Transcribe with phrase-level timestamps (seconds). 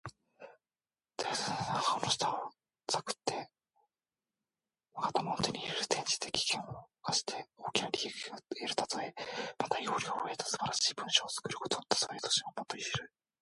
[1.17, 2.49] 驪竜の顎の下を
[2.89, 3.51] 探って
[4.95, 5.81] 珠玉を手に入れる。
[5.81, 9.13] 転じて、危険を冒して大きな利益を得るたとえ。
[9.61, 13.11] また、要領を得た素晴らしい文章を作ることのたとえとしても用いる。